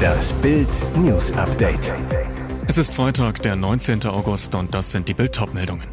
[0.00, 1.92] Das Bild News Update.
[2.66, 4.04] Es ist Freitag, der 19.
[4.04, 5.86] August und das sind die Bild meldungen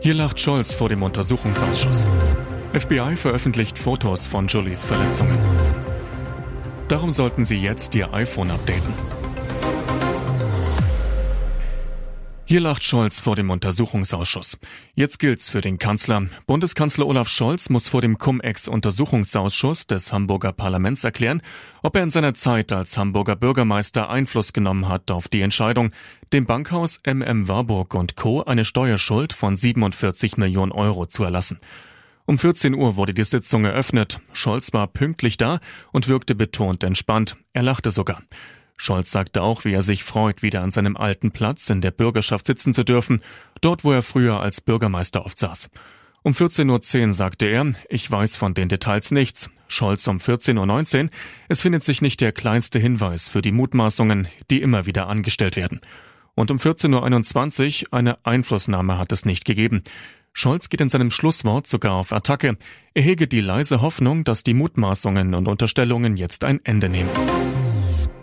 [0.00, 2.08] Hier lacht Scholz vor dem Untersuchungsausschuss.
[2.72, 5.38] FBI veröffentlicht Fotos von Julies Verletzungen.
[6.88, 8.92] Darum sollten Sie jetzt Ihr iPhone updaten.
[12.48, 14.56] Hier lacht Scholz vor dem Untersuchungsausschuss.
[14.94, 16.28] Jetzt gilt's für den Kanzler.
[16.46, 21.42] Bundeskanzler Olaf Scholz muss vor dem Cum-Ex-Untersuchungsausschuss des Hamburger Parlaments erklären,
[21.82, 25.90] ob er in seiner Zeit als Hamburger Bürgermeister Einfluss genommen hat auf die Entscheidung,
[26.32, 28.44] dem Bankhaus MM Warburg und Co.
[28.44, 31.58] eine Steuerschuld von 47 Millionen Euro zu erlassen.
[32.26, 34.20] Um 14 Uhr wurde die Sitzung eröffnet.
[34.32, 35.58] Scholz war pünktlich da
[35.90, 37.36] und wirkte betont entspannt.
[37.54, 38.22] Er lachte sogar.
[38.76, 42.46] Scholz sagte auch, wie er sich freut, wieder an seinem alten Platz in der Bürgerschaft
[42.46, 43.22] sitzen zu dürfen,
[43.60, 45.70] dort wo er früher als Bürgermeister oft saß.
[46.22, 49.48] Um 14.10 Uhr sagte er, ich weiß von den Details nichts.
[49.68, 51.10] Scholz um 14.19 Uhr,
[51.48, 55.80] es findet sich nicht der kleinste Hinweis für die Mutmaßungen, die immer wieder angestellt werden.
[56.34, 59.82] Und um 14.21 Uhr, eine Einflussnahme hat es nicht gegeben.
[60.32, 62.58] Scholz geht in seinem Schlusswort sogar auf Attacke.
[62.92, 67.10] Er hege die leise Hoffnung, dass die Mutmaßungen und Unterstellungen jetzt ein Ende nehmen.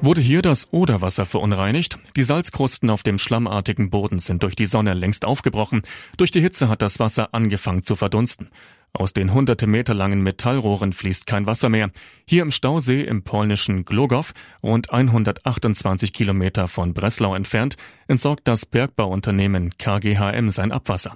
[0.04, 1.98] Wurde hier das Oderwasser verunreinigt?
[2.18, 5.82] Die Salzkrusten auf dem schlammartigen Boden sind durch die Sonne längst aufgebrochen.
[6.18, 8.50] Durch die Hitze hat das Wasser angefangen zu verdunsten.
[8.92, 11.90] Aus den hunderte Meter langen Metallrohren fließt kein Wasser mehr.
[12.28, 17.78] Hier im Stausee im polnischen Glogow, rund 128 Kilometer von Breslau entfernt,
[18.09, 21.16] entsorgt das Bergbauunternehmen KGHM sein Abwasser.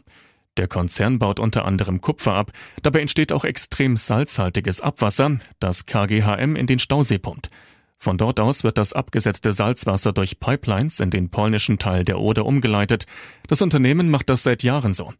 [0.56, 2.54] Der Konzern baut unter anderem Kupfer ab.
[2.84, 7.50] Dabei entsteht auch extrem salzhaltiges Abwasser, das KGHM in den Stausee pumpt.
[7.98, 12.45] Von dort aus wird das abgesetzte Salzwasser durch Pipelines in den polnischen Teil der Oder
[12.45, 13.06] umgeleitet.
[13.48, 15.14] Das Unternehmen macht das seit Jahren so.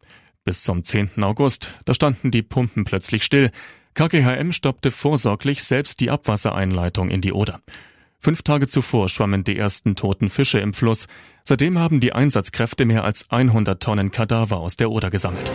[0.44, 1.22] Bis zum 10.
[1.22, 3.50] August, da standen die Pumpen plötzlich still.
[3.94, 7.60] KGHM stoppte vorsorglich selbst die Abwassereinleitung in die Oder.
[8.20, 11.06] Fünf Tage zuvor schwammen die ersten toten Fische im Fluss.
[11.44, 15.52] Seitdem haben die Einsatzkräfte mehr als 100 Tonnen Kadaver aus der Oder gesammelt.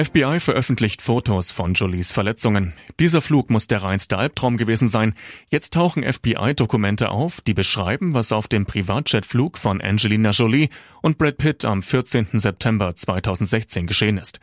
[0.00, 2.72] FBI veröffentlicht Fotos von Jolies Verletzungen.
[3.00, 5.14] Dieser Flug muss der reinste Albtraum gewesen sein.
[5.50, 10.68] Jetzt tauchen FBI-Dokumente auf, die beschreiben, was auf dem Privatjetflug von Angelina Jolie
[11.02, 12.28] und Brad Pitt am 14.
[12.34, 14.38] September 2016 geschehen ist.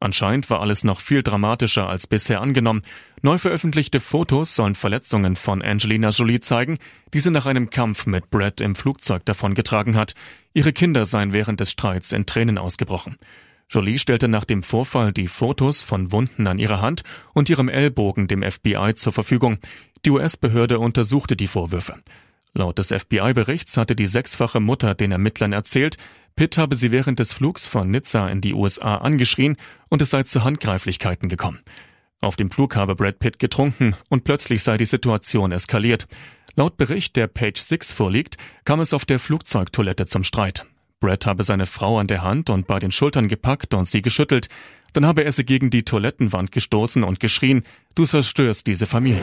[0.00, 2.82] Anscheinend war alles noch viel dramatischer als bisher angenommen.
[3.22, 6.78] Neu veröffentlichte Fotos sollen Verletzungen von Angelina Jolie zeigen,
[7.14, 10.16] die sie nach einem Kampf mit Brad im Flugzeug davongetragen hat.
[10.52, 13.18] Ihre Kinder seien während des Streits in Tränen ausgebrochen.
[13.68, 17.02] Jolie stellte nach dem Vorfall die Fotos von Wunden an ihrer Hand
[17.34, 19.58] und ihrem Ellbogen dem FBI zur Verfügung.
[20.04, 21.96] Die US-Behörde untersuchte die Vorwürfe.
[22.54, 25.96] Laut des FBI-Berichts hatte die sechsfache Mutter den Ermittlern erzählt,
[26.36, 29.56] Pitt habe sie während des Flugs von Nizza in die USA angeschrien
[29.88, 31.60] und es sei zu Handgreiflichkeiten gekommen.
[32.20, 36.06] Auf dem Flug habe Brad Pitt getrunken und plötzlich sei die Situation eskaliert.
[36.54, 40.66] Laut Bericht, der Page 6 vorliegt, kam es auf der Flugzeugtoilette zum Streit.
[41.00, 44.48] Brad habe seine Frau an der Hand und bei den Schultern gepackt und sie geschüttelt.
[44.92, 47.64] Dann habe er sie gegen die Toilettenwand gestoßen und geschrien,
[47.94, 49.22] du zerstörst diese Familie.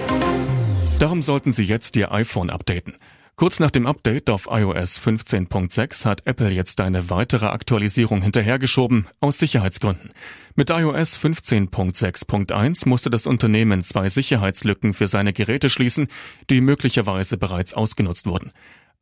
[0.99, 2.93] Darum sollten Sie jetzt Ihr iPhone updaten.
[3.35, 9.39] Kurz nach dem Update auf iOS 15.6 hat Apple jetzt eine weitere Aktualisierung hinterhergeschoben, aus
[9.39, 10.11] Sicherheitsgründen.
[10.55, 16.07] Mit iOS 15.6.1 musste das Unternehmen zwei Sicherheitslücken für seine Geräte schließen,
[16.51, 18.51] die möglicherweise bereits ausgenutzt wurden.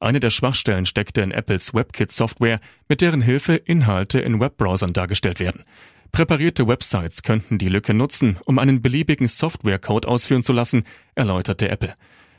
[0.01, 5.63] Eine der Schwachstellen steckte in Apples WebKit-Software, mit deren Hilfe Inhalte in Webbrowsern dargestellt werden.
[6.11, 11.93] Präparierte Websites könnten die Lücke nutzen, um einen beliebigen Softwarecode ausführen zu lassen, erläuterte Apple.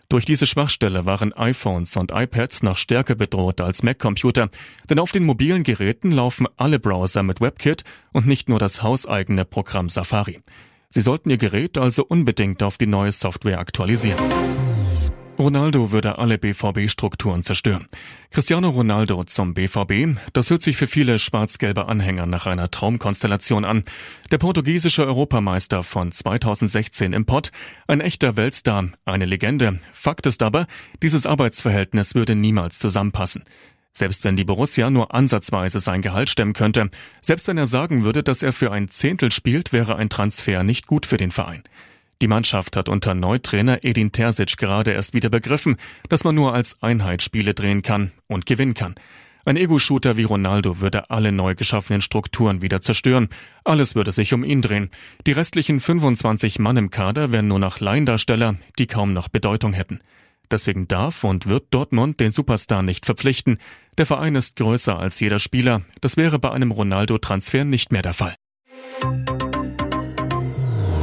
[0.09, 4.51] Durch diese Schwachstelle waren iPhones und iPads noch stärker bedroht als Mac-Computer,
[4.91, 9.45] denn auf den mobilen Geräten laufen alle Browser mit WebKit und nicht nur das hauseigene
[9.45, 10.41] Programm Safari.
[10.89, 14.19] Sie sollten Ihr Gerät also unbedingt auf die neue Software aktualisieren.
[15.39, 17.87] Ronaldo würde alle BVB-Strukturen zerstören.
[18.31, 23.85] Cristiano Ronaldo zum BVB, das hört sich für viele schwarz-gelbe Anhänger nach einer Traumkonstellation an.
[24.31, 27.51] Der portugiesische Europameister von 2016 im Pott,
[27.87, 29.79] ein echter Weltstar, eine Legende.
[29.93, 30.67] Fakt ist aber,
[31.03, 33.45] dieses Arbeitsverhältnis würde niemals zusammenpassen.
[33.95, 36.91] Selbst wenn die Borussia nur ansatzweise sein Gehalt stemmen könnte,
[37.21, 40.87] selbst wenn er sagen würde, dass er für ein Zehntel spielt, wäre ein Transfer nicht
[40.87, 41.63] gut für den Verein.
[42.23, 45.77] Die Mannschaft hat unter Neutrainer Edin Terzic gerade erst wieder begriffen,
[46.09, 48.95] dass man nur als Einheit Spiele drehen kann und gewinnen kann.
[49.45, 53.29] Ein Ego-Shooter wie Ronaldo würde alle neu geschaffenen Strukturen wieder zerstören.
[53.65, 54.91] Alles würde sich um ihn drehen.
[55.27, 59.99] Die restlichen 25 Mann im Kader wären nur noch Laiendarsteller, die kaum noch Bedeutung hätten.
[60.49, 63.59] Deswegen darf und wird Dortmund den Superstar nicht verpflichten.
[63.99, 65.83] Der Verein ist größer als jeder Spieler.
[66.01, 68.37] Das wäre bei einem Ronaldo-Transfer nicht mehr der Fall.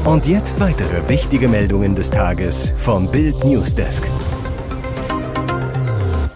[0.05, 4.09] Und jetzt weitere wichtige Meldungen des Tages vom Bild Newsdesk.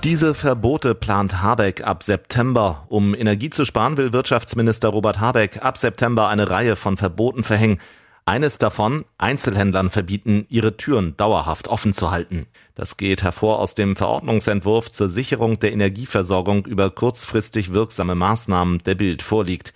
[0.04, 2.86] Diese Verbote plant Habeck ab September.
[2.90, 7.80] Um Energie zu sparen, will Wirtschaftsminister Robert Habeck ab September eine Reihe von Verboten verhängen.
[8.26, 12.48] Eines davon, Einzelhändlern verbieten, ihre Türen dauerhaft offen zu halten.
[12.76, 18.96] Das geht hervor aus dem Verordnungsentwurf zur Sicherung der Energieversorgung über kurzfristig wirksame Maßnahmen, der
[18.96, 19.74] Bild vorliegt.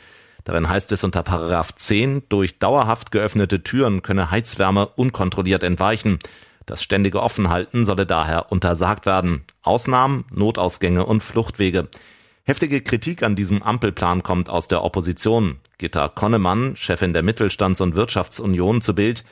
[0.48, 6.20] Darin heißt es unter Paragraph 10, durch dauerhaft geöffnete Türen könne Heizwärme unkontrolliert entweichen.
[6.66, 9.44] Das ständige Offenhalten solle daher untersagt werden.
[9.62, 11.90] Ausnahmen, Notausgänge und Fluchtwege.
[12.44, 15.58] Heftige Kritik an diesem Ampelplan kommt aus der Opposition.
[15.80, 19.26] Gitta Konnemann, Chefin der Mittelstands- und Wirtschaftsunion zu Bild,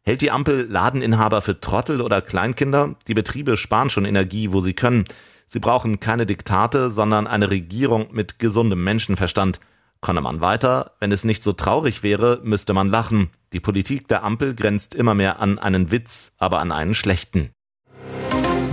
[0.00, 2.94] hält die Ampel Ladeninhaber für Trottel oder Kleinkinder?
[3.08, 5.04] Die Betriebe sparen schon Energie, wo sie können.
[5.48, 9.60] Sie brauchen keine Diktate, sondern eine Regierung mit gesundem Menschenverstand.
[10.02, 13.30] Konnemann weiter, wenn es nicht so traurig wäre, müsste man lachen.
[13.54, 17.52] Die Politik der Ampel grenzt immer mehr an einen Witz, aber an einen schlechten.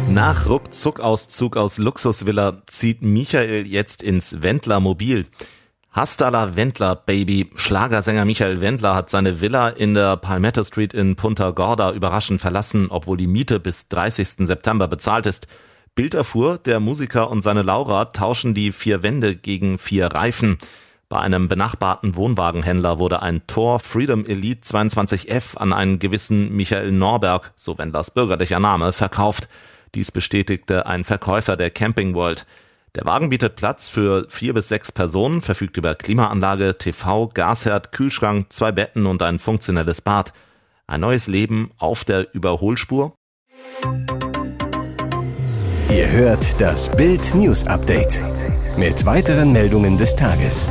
[0.10, 5.28] Nach Ruckzuckauszug aus Luxusvilla zieht Michael jetzt ins Wendler Mobil.
[5.92, 7.52] Hastala Wendler, Baby.
[7.56, 12.88] Schlagersänger Michael Wendler hat seine Villa in der Palmetto Street in Punta Gorda überraschend verlassen,
[12.90, 14.48] obwohl die Miete bis 30.
[14.48, 15.48] September bezahlt ist.
[15.94, 20.58] Bild erfuhr, der Musiker und seine Laura tauschen die vier Wände gegen vier Reifen.
[21.10, 27.52] Bei einem benachbarten Wohnwagenhändler wurde ein Tor Freedom Elite 22F an einen gewissen Michael Norberg,
[27.56, 29.50] so Wendlers bürgerlicher Name, verkauft.
[29.96, 32.46] Dies bestätigte ein Verkäufer der Camping World.
[32.94, 38.54] Der Wagen bietet Platz für vier bis sechs Personen, verfügt über Klimaanlage, TV, Gasherd, Kühlschrank,
[38.54, 40.32] zwei Betten und ein funktionelles Bad.
[40.86, 43.16] Ein neues Leben auf der Überholspur?
[45.90, 48.22] Ihr hört das Bild News Update
[48.78, 50.68] mit weiteren Meldungen des Tages.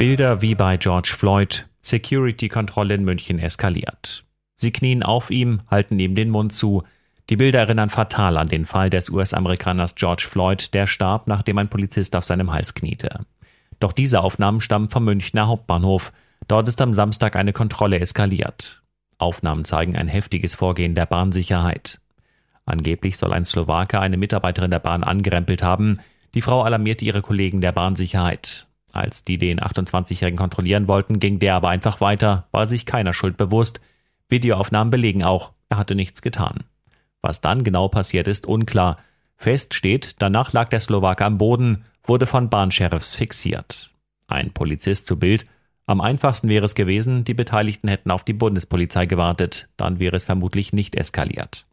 [0.00, 4.24] Bilder wie bei George Floyd, Security-Kontrolle in München eskaliert.
[4.54, 6.84] Sie knien auf ihm, halten ihm den Mund zu.
[7.28, 11.68] Die Bilder erinnern fatal an den Fall des US-Amerikaners George Floyd, der starb, nachdem ein
[11.68, 13.10] Polizist auf seinem Hals kniete.
[13.78, 16.14] Doch diese Aufnahmen stammen vom Münchner Hauptbahnhof.
[16.48, 18.82] Dort ist am Samstag eine Kontrolle eskaliert.
[19.18, 22.00] Aufnahmen zeigen ein heftiges Vorgehen der Bahnsicherheit.
[22.64, 25.98] Angeblich soll ein Slowake eine Mitarbeiterin der Bahn angerempelt haben.
[26.32, 28.66] Die Frau alarmierte ihre Kollegen der Bahnsicherheit.
[28.92, 33.36] Als die den 28-Jährigen kontrollieren wollten, ging der aber einfach weiter, war sich keiner Schuld
[33.36, 33.80] bewusst.
[34.28, 36.64] Videoaufnahmen belegen auch, er hatte nichts getan.
[37.22, 38.98] Was dann genau passiert ist, unklar.
[39.36, 43.90] Fest steht, danach lag der Slowake am Boden, wurde von Bahnsheriffs fixiert.
[44.26, 45.44] Ein Polizist zu Bild.
[45.86, 50.24] Am einfachsten wäre es gewesen, die Beteiligten hätten auf die Bundespolizei gewartet, dann wäre es
[50.24, 51.66] vermutlich nicht eskaliert.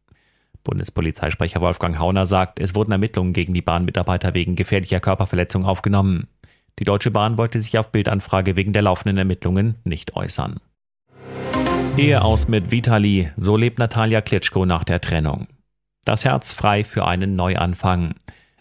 [0.64, 6.28] Bundespolizeisprecher Wolfgang Hauner sagt, es wurden Ermittlungen gegen die Bahnmitarbeiter wegen gefährlicher Körperverletzung aufgenommen.
[6.80, 10.60] Die Deutsche Bahn wollte sich auf Bildanfrage wegen der laufenden Ermittlungen nicht äußern.
[11.98, 15.48] Ehe aus mit Vitali, so lebt Natalia Klitschko nach der Trennung.
[16.06, 18.14] Das Herz frei für einen Neuanfang.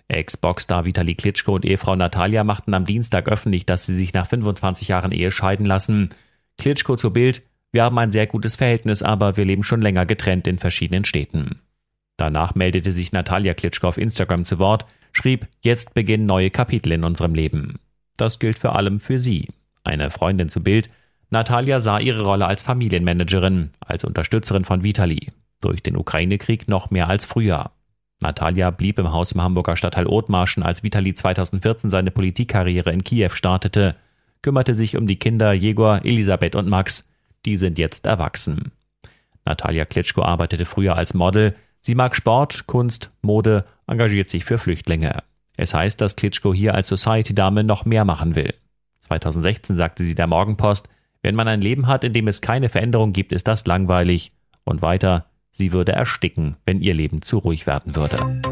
[0.09, 4.89] Ex-Boxstar Vitali Klitschko und Ehefrau Natalia machten am Dienstag öffentlich, dass sie sich nach 25
[4.89, 6.11] Jahren Ehe scheiden lassen.
[6.59, 7.43] Klitschko zu Bild,
[7.73, 11.61] wir haben ein sehr gutes Verhältnis, aber wir leben schon länger getrennt in verschiedenen Städten.
[12.17, 17.05] Danach meldete sich Natalia Klitschko auf Instagram zu Wort, schrieb, jetzt beginnen neue Kapitel in
[17.05, 17.79] unserem Leben.
[18.17, 19.49] Das gilt vor allem für sie.
[19.85, 20.89] Eine Freundin zu Bild.
[21.31, 25.29] Natalia sah ihre Rolle als Familienmanagerin, als Unterstützerin von Vitali.
[25.61, 27.71] Durch den Ukraine-Krieg noch mehr als früher.
[28.21, 33.31] Natalia blieb im Haus im Hamburger Stadtteil Othmarschen, als Vitali 2014 seine Politikkarriere in Kiew
[33.31, 33.95] startete,
[34.43, 37.09] kümmerte sich um die Kinder Jegor, Elisabeth und Max.
[37.45, 38.73] Die sind jetzt erwachsen.
[39.45, 41.55] Natalia Klitschko arbeitete früher als Model.
[41.81, 45.23] Sie mag Sport, Kunst, Mode, engagiert sich für Flüchtlinge.
[45.57, 48.53] Es heißt, dass Klitschko hier als Society-Dame noch mehr machen will.
[49.01, 50.89] 2016 sagte sie der Morgenpost,
[51.23, 54.33] wenn man ein Leben hat, in dem es keine Veränderung gibt, ist das langweilig.
[54.65, 58.43] Und weiter, sie würde ersticken, wenn ihr Leben zu ruhig werden würde.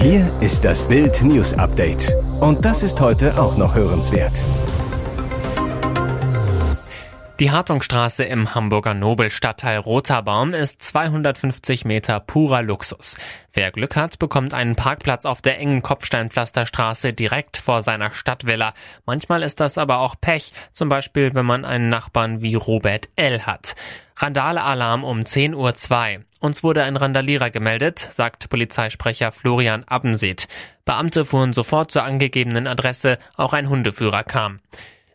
[0.00, 2.12] Hier ist das Bild News Update.
[2.40, 4.42] Und das ist heute auch noch hörenswert.
[7.40, 13.16] Die Hartungstraße im Hamburger Nobelstadtteil Roterbaum ist 250 Meter purer Luxus.
[13.54, 18.74] Wer Glück hat, bekommt einen Parkplatz auf der engen Kopfsteinpflasterstraße direkt vor seiner Stadtvilla.
[19.06, 23.46] Manchmal ist das aber auch Pech, zum Beispiel wenn man einen Nachbarn wie Robert L.
[23.46, 23.76] hat.
[24.16, 26.24] Randale-Alarm um 10.02 Uhr.
[26.40, 30.48] Uns wurde ein Randalierer gemeldet, sagt Polizeisprecher Florian Abbenseet.
[30.84, 34.58] Beamte fuhren sofort zur angegebenen Adresse, auch ein Hundeführer kam.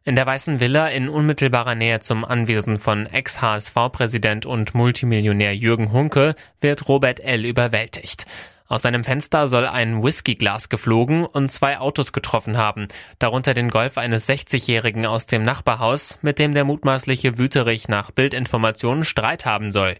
[0.07, 6.35] In der Weißen Villa in unmittelbarer Nähe zum Anwesen von Ex-HSV-Präsident und Multimillionär Jürgen Hunke
[6.61, 7.43] wird Robert L.
[7.43, 8.25] überwältigt.
[8.67, 13.97] Aus seinem Fenster soll ein Whiskyglas geflogen und zwei Autos getroffen haben, darunter den Golf
[13.97, 19.95] eines 60-Jährigen aus dem Nachbarhaus, mit dem der mutmaßliche Wüterich nach Bildinformationen Streit haben soll.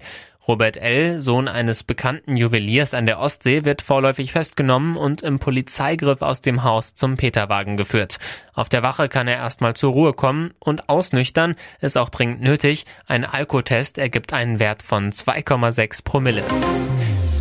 [0.48, 6.22] Robert L., Sohn eines bekannten Juweliers an der Ostsee, wird vorläufig festgenommen und im Polizeigriff
[6.22, 8.18] aus dem Haus zum Peterwagen geführt.
[8.54, 12.86] Auf der Wache kann er erstmal zur Ruhe kommen und ausnüchtern ist auch dringend nötig.
[13.08, 16.44] Ein Alkotest ergibt einen Wert von 2,6 Promille.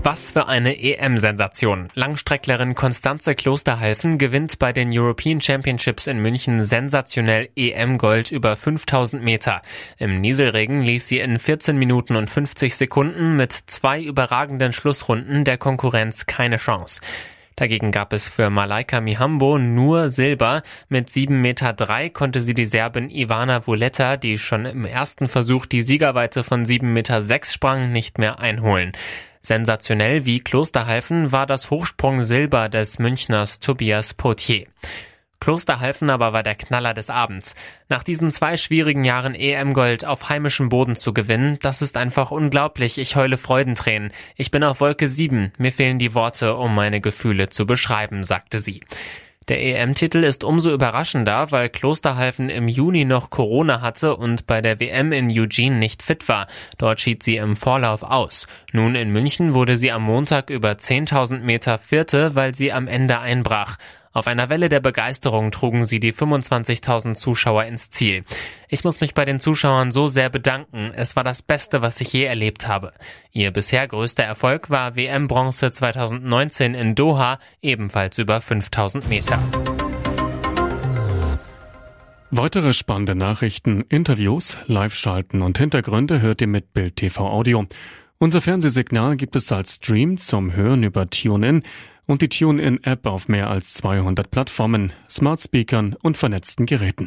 [0.06, 1.88] Was für eine EM-Sensation.
[1.94, 9.62] Langstrecklerin Konstanze Klosterhalfen gewinnt bei den European Championships in München sensationell EM-Gold über 5000 Meter.
[9.98, 15.58] Im Nieselregen ließ sie in 14 Minuten und 50 Sekunden mit zwei überragenden Schlussrunden der
[15.58, 17.00] Konkurrenz keine Chance.
[17.56, 20.62] Dagegen gab es für Malaika Mihambo nur Silber.
[20.88, 25.82] Mit 7,3 Meter konnte sie die Serbin Ivana Vuleta, die schon im ersten Versuch die
[25.82, 28.92] Siegerweite von 7,6 Meter sprang, nicht mehr einholen.
[29.46, 34.66] Sensationell wie Klosterhalfen war das Hochsprung-Silber des Münchners Tobias Potier.
[35.38, 37.54] Klosterhalfen aber war der Knaller des Abends.
[37.88, 42.98] Nach diesen zwei schwierigen Jahren EM-Gold auf heimischem Boden zu gewinnen, das ist einfach unglaublich.
[42.98, 44.10] Ich heule Freudentränen.
[44.34, 45.52] Ich bin auf Wolke 7.
[45.58, 48.80] Mir fehlen die Worte, um meine Gefühle zu beschreiben, sagte sie.
[49.48, 54.80] Der EM-Titel ist umso überraschender, weil Klosterhalfen im Juni noch Corona hatte und bei der
[54.80, 56.48] WM in Eugene nicht fit war.
[56.78, 58.48] Dort schied sie im Vorlauf aus.
[58.72, 63.20] Nun in München wurde sie am Montag über 10.000 Meter Vierte, weil sie am Ende
[63.20, 63.76] einbrach.
[64.16, 68.24] Auf einer Welle der Begeisterung trugen sie die 25.000 Zuschauer ins Ziel.
[68.70, 70.90] Ich muss mich bei den Zuschauern so sehr bedanken.
[70.96, 72.94] Es war das Beste, was ich je erlebt habe.
[73.30, 79.38] Ihr bisher größter Erfolg war WM-Bronze 2019 in Doha, ebenfalls über 5.000 Meter.
[82.30, 87.66] Weitere spannende Nachrichten, Interviews, Live-Schalten und Hintergründe hört ihr mit Bild TV Audio.
[88.16, 91.62] Unser Fernsehsignal gibt es als Stream zum Hören über TuneIn
[92.06, 97.04] und die TuneIn-App auf mehr als 200 Plattformen, Smart Speakern und vernetzten Geräten.